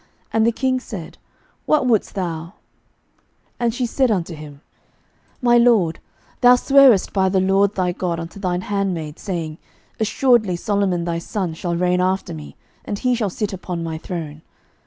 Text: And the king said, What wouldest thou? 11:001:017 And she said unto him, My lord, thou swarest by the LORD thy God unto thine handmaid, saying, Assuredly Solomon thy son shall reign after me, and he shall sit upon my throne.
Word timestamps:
And 0.33 0.47
the 0.47 0.51
king 0.51 0.79
said, 0.79 1.19
What 1.67 1.85
wouldest 1.85 2.15
thou? 2.15 2.53
11:001:017 2.53 2.53
And 3.59 3.73
she 3.75 3.85
said 3.85 4.09
unto 4.09 4.33
him, 4.33 4.61
My 5.43 5.57
lord, 5.59 5.99
thou 6.41 6.55
swarest 6.55 7.13
by 7.13 7.29
the 7.29 7.39
LORD 7.39 7.75
thy 7.75 7.91
God 7.91 8.19
unto 8.19 8.39
thine 8.39 8.61
handmaid, 8.61 9.19
saying, 9.19 9.59
Assuredly 9.99 10.55
Solomon 10.55 11.03
thy 11.05 11.19
son 11.19 11.53
shall 11.53 11.75
reign 11.75 12.01
after 12.01 12.33
me, 12.33 12.55
and 12.83 12.97
he 12.97 13.13
shall 13.13 13.29
sit 13.29 13.53
upon 13.53 13.83
my 13.83 13.99
throne. 13.99 14.41